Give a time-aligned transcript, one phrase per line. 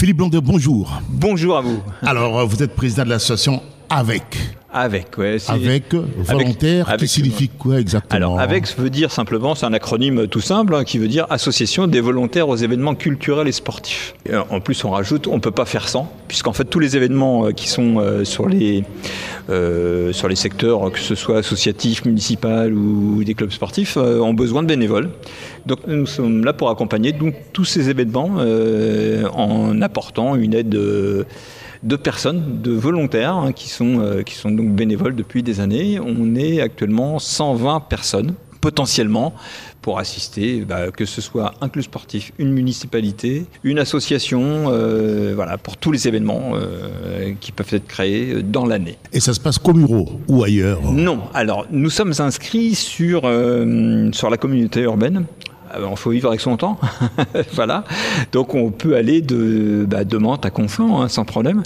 [0.00, 1.02] Philippe Blondet, bonjour.
[1.10, 1.82] Bonjour à vous.
[2.00, 3.60] Alors, vous êtes président de l'association
[3.90, 4.24] AVEC.
[4.72, 5.36] Avec, ouais.
[5.48, 10.26] Avec volontaire, avec, qui signifie quoi exactement Alors, avec veut dire simplement, c'est un acronyme
[10.26, 14.14] tout simple, hein, qui veut dire Association des volontaires aux événements culturels et sportifs.
[14.24, 16.96] Et en plus, on rajoute, on ne peut pas faire sans, puisqu'en fait, tous les
[16.96, 18.84] événements euh, qui sont euh, sur, les,
[19.48, 24.62] euh, sur les secteurs, que ce soit associatif, municipal ou des clubs sportifs, ont besoin
[24.62, 25.10] de bénévoles.
[25.66, 28.36] Donc, nous sommes là pour accompagner donc, tous ces événements
[29.34, 30.76] en apportant une aide
[31.82, 35.98] de personnes, de volontaires hein, qui, sont, euh, qui sont donc bénévoles depuis des années.
[36.00, 39.34] On est actuellement 120 personnes potentiellement
[39.82, 45.56] pour assister, bah, que ce soit un club sportif, une municipalité, une association, euh, voilà,
[45.56, 48.98] pour tous les événements euh, qui peuvent être créés dans l'année.
[49.12, 50.82] Et ça se passe qu'au Muro ou ailleurs?
[50.92, 53.22] Non, alors nous sommes inscrits sur,
[54.12, 55.24] sur la communauté urbaine
[55.78, 56.78] il ah faut vivre avec son temps.
[57.54, 57.84] voilà.
[58.32, 61.62] Donc on peut aller de, bah, de Mantes à Conflans hein, sans problème.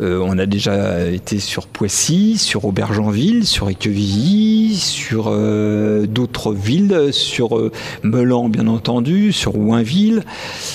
[0.00, 7.08] Euh, on a déjà été sur Poissy, sur Aubergenville, sur Équevilly, sur euh, d'autres villes,
[7.12, 10.22] sur euh, Melan bien entendu, sur Ouinville.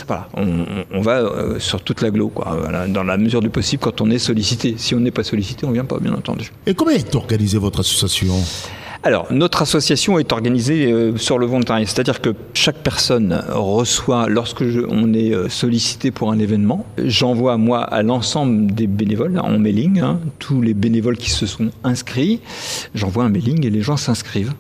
[0.08, 1.24] Voilà, on, va
[1.60, 2.58] sur toute l'agglo, quoi.
[2.90, 4.76] dans la mesure du possible quand on est sollicité.
[4.78, 6.52] Si on n'est pas sollicité, on ne vient pas, bien entendu.
[6.66, 8.36] Et comment est organisée votre association?
[9.04, 14.64] Alors, notre association est organisée euh, sur le volontariat, c'est-à-dire que chaque personne reçoit, lorsque
[14.90, 20.00] on est euh, sollicité pour un événement, j'envoie moi à l'ensemble des bénévoles en mailing,
[20.00, 22.42] hein, tous les bénévoles qui se sont inscrits,
[22.96, 24.54] j'envoie un mailing et les gens s'inscrivent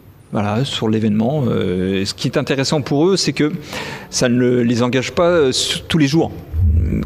[0.64, 1.46] sur l'événement.
[1.48, 3.52] Euh, ce qui est intéressant pour eux, c'est que
[4.10, 5.50] ça ne les engage pas
[5.88, 6.32] tous les jours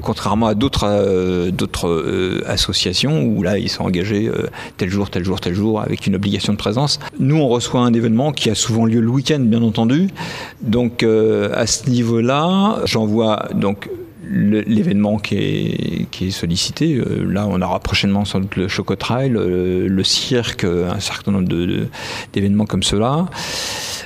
[0.02, 1.52] contrairement à d'autres euh,
[1.84, 6.08] euh, associations où là ils sont engagés euh, tel jour, tel jour, tel jour avec
[6.08, 7.00] une obligation de présence.
[7.20, 10.10] Nous on reçoit un événement qui a souvent lieu le week-end bien entendu.
[10.62, 13.90] Donc à ce niveau-là, j'envoie donc
[14.30, 17.02] l'événement qui est, qui est, sollicité.
[17.28, 21.50] là, on aura prochainement sans doute le Chocotrail, le, le cirque, un certain nombre
[22.32, 23.26] d'événements comme cela.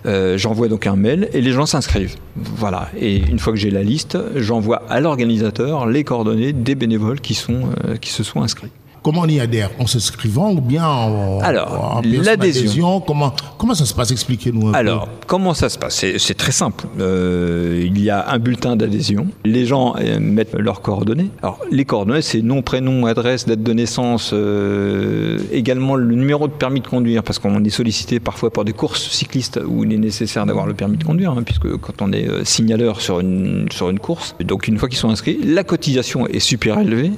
[0.05, 2.15] Euh, j'envoie donc un mail et les gens s'inscrivent.
[2.35, 2.89] Voilà.
[2.99, 7.33] Et une fois que j'ai la liste, j'envoie à l'organisateur les coordonnées des bénévoles qui,
[7.33, 8.71] sont, euh, qui se sont inscrits.
[9.05, 13.01] Comment on y adhère En s'inscrivant ou bien en, Alors, l'adhésion.
[13.01, 16.87] Comment, comment ça se passe Expliquez-nous un Alors, comment ça se passe C'est très simple.
[16.99, 19.27] Euh, il y a un bulletin d'adhésion.
[19.43, 21.29] Les gens euh, mettent leurs coordonnées.
[21.43, 26.53] Alors, les coordonnées, c'est nom, prénom, adresse, date de naissance, euh, également le numéro de
[26.53, 29.99] permis de conduire, parce qu'on est sollicité parfois pour des courses cyclistes où il est
[29.99, 33.91] nécessaire d'avoir le permis de conduire, hein, puisque quand on est signaleur sur une, sur
[33.91, 37.11] une course, donc une fois qu'ils sont inscrits, la cotisation est super élevée,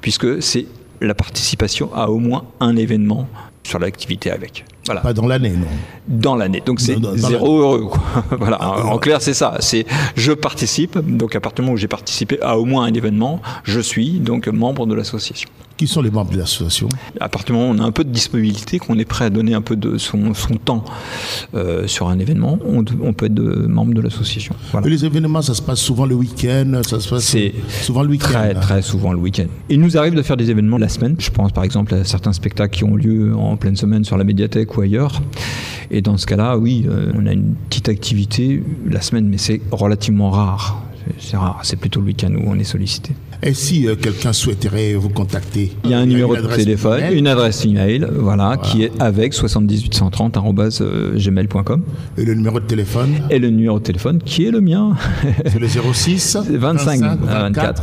[0.00, 0.64] puisque c'est
[1.00, 3.28] la participation à au moins un événement
[3.62, 4.64] sur l'activité avec.
[4.86, 5.00] Voilà.
[5.00, 5.66] Pas dans l'année, non
[6.08, 6.62] Dans l'année.
[6.64, 7.90] Donc c'est zéro heureux.
[8.38, 8.58] voilà.
[8.60, 9.56] Ah, en, clair, c'est ça.
[9.60, 9.86] C'est
[10.16, 10.98] je participe.
[10.98, 14.20] Donc à partir du moment où j'ai participé à au moins un événement, je suis
[14.20, 15.48] donc membre de l'association.
[15.76, 16.88] Qui sont les membres de l'association?
[17.20, 19.30] À partir du moment où on a un peu de disponibilité, qu'on est prêt à
[19.30, 20.32] donner un peu de son,
[20.64, 20.84] temps
[21.54, 24.54] euh, sur un événement, on, peut être membre de l'association.
[24.84, 27.36] Les événements, ça se passe souvent le week-end Ça se passe
[27.82, 29.46] souvent le week-end Très, très souvent le week-end.
[29.68, 31.14] Il nous arrive de faire des événements la semaine.
[31.18, 34.24] Je pense par exemple à certains spectacles qui ont lieu en pleine semaine sur la
[34.24, 35.22] médiathèque ailleurs.
[35.90, 39.60] Et dans ce cas-là, oui, euh, on a une petite activité la semaine, mais c'est
[39.70, 40.82] relativement rare.
[41.18, 43.12] C'est rare, c'est plutôt le week-end où on est sollicité.
[43.42, 47.26] Et si euh, quelqu'un souhaiterait vous contacter Il y a un numéro de téléphone, une
[47.26, 51.82] adresse email, voilà, qui est avec 7830@gmail.com.
[52.16, 54.96] Et le numéro de téléphone Et le numéro de téléphone qui est le mien.
[55.46, 57.82] C'est le 06 25, 24,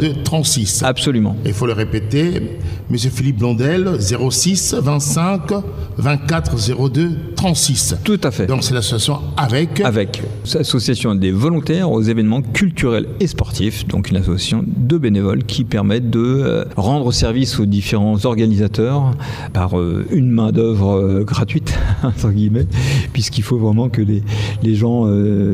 [0.00, 0.82] 02, 36.
[0.82, 1.36] Absolument.
[1.44, 2.58] Il faut le répéter.
[2.90, 5.52] Monsieur Philippe Blondel, 06 25
[5.96, 7.94] 24 02 36.
[8.02, 8.46] Tout à fait.
[8.46, 10.20] Donc c'est l'association avec Avec.
[10.58, 16.10] Association des volontaires aux événements culturels et sportifs, donc une association de bénévoles qui permettent
[16.10, 19.14] de euh, rendre service aux différents organisateurs
[19.52, 22.66] par euh, une main-d'œuvre euh, gratuite, entre guillemets,
[23.12, 24.22] puisqu'il faut vraiment que les,
[24.62, 25.06] les gens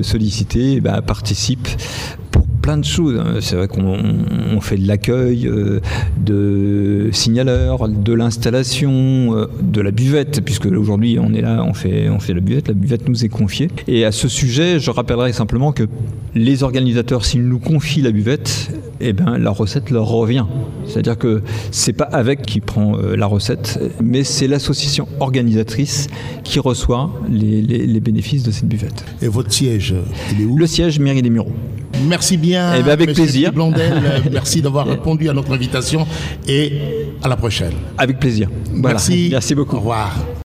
[0.03, 1.69] sollicités bah, participent
[2.67, 3.17] plein de choses.
[3.17, 3.37] Hein.
[3.41, 5.79] C'est vrai qu'on fait de l'accueil, euh,
[6.19, 8.91] de signaleurs, de l'installation,
[9.37, 12.67] euh, de la buvette, puisque aujourd'hui on est là, on fait, on fait la buvette,
[12.67, 13.69] la buvette nous est confiée.
[13.87, 15.85] Et à ce sujet, je rappellerai simplement que
[16.35, 20.47] les organisateurs, s'ils nous confient la buvette, eh ben, la recette leur revient.
[20.89, 26.09] C'est-à-dire que c'est pas avec qui prend euh, la recette, mais c'est l'association organisatrice
[26.43, 29.05] qui reçoit les, les, bénéfices de cette buvette.
[29.23, 29.95] Et votre siège,
[30.33, 30.57] il est où?
[30.57, 31.55] Le siège Mairie des Mureaux.
[32.05, 32.75] Merci bien.
[32.79, 33.53] Eh ben, avec plaisir.
[33.53, 33.93] Blondel,
[34.33, 36.07] merci d'avoir répondu à notre invitation
[36.49, 36.73] et
[37.23, 37.73] à la prochaine.
[37.99, 38.49] Avec plaisir.
[38.73, 39.29] Merci.
[39.31, 39.77] Merci beaucoup.
[39.77, 40.27] Au revoir.